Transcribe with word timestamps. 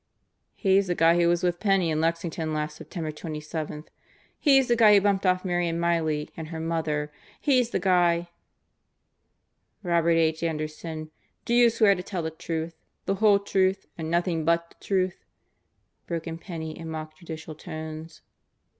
"He's 0.55 0.87
the 0.87 0.95
guy 0.95 1.19
who 1.21 1.27
was 1.29 1.43
with 1.43 1.59
Penney 1.59 1.91
in 1.91 2.01
Lexington 2.01 2.55
last 2.55 2.77
Septem 2.77 3.03
ber 3.03 3.11
27. 3.11 3.83
He's 4.39 4.67
the 4.67 4.75
guy 4.75 4.95
who 4.95 5.01
bumped 5.01 5.27
off 5.27 5.45
Marion 5.45 5.79
Miley 5.79 6.31
and 6.35 6.47
her 6.47 6.59
mother. 6.59 7.11
He's 7.39 7.69
the 7.69 7.77
guy" 7.79 8.29
"Robert 9.83 10.17
H. 10.17 10.41
Anderson, 10.41 11.11
do 11.45 11.53
you 11.53 11.69
swear 11.69 11.93
to 11.93 12.01
tell 12.01 12.23
the 12.23 12.31
truth, 12.31 12.73
the 13.05 13.13
whole 13.21 13.37
truth, 13.37 13.85
and 13.95 14.09
nothing 14.09 14.43
but 14.43 14.69
the 14.69 14.83
truth?" 14.83 15.23
broke 16.07 16.25
in 16.25 16.39
Penney 16.39 16.75
in 16.75 16.89
mock 16.89 17.15
judicial 17.15 17.53
tones. 17.53 18.23